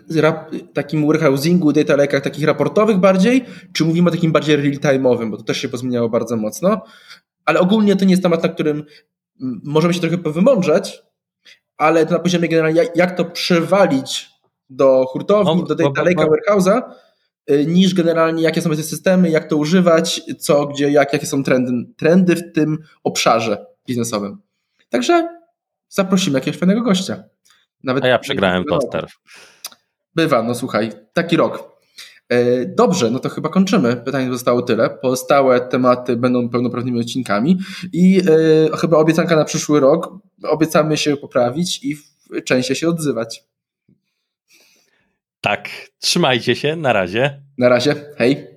[0.73, 5.43] takim warehousingu, data lake'ach takich raportowych bardziej, czy mówimy o takim bardziej real-time'owym, bo to
[5.43, 6.81] też się pozmieniało bardzo mocno.
[7.45, 8.83] Ale ogólnie to nie jest temat, na którym
[9.63, 11.01] możemy się trochę powymądrzeć,
[11.77, 14.29] ale to na poziomie generalnie, jak to przewalić
[14.69, 16.81] do hurtowni, no, do data lake'a, warehouse'a,
[17.51, 21.43] Y, niż generalnie jakie są te systemy, jak to używać, co, gdzie, jak, jakie są
[21.43, 24.37] trendy, trendy w tym obszarze biznesowym.
[24.89, 25.27] Także
[25.95, 27.23] zaprosimy jakiegoś fajnego gościa.
[27.83, 29.07] Nawet A ja przegrałem toster.
[30.15, 31.75] Bywa, no słuchaj, taki rok.
[32.33, 33.95] Y, dobrze, no to chyba kończymy.
[33.95, 34.89] Pytań zostało tyle.
[34.89, 37.59] Pozostałe tematy będą pełnoprawnymi odcinkami
[37.93, 40.13] i yy, chyba obiecanka na przyszły rok.
[40.43, 41.97] Obiecamy się poprawić i
[42.45, 43.43] częściej się odzywać.
[45.41, 45.69] Tak,
[45.99, 47.41] trzymajcie się, na razie.
[47.57, 48.54] Na razie, hej.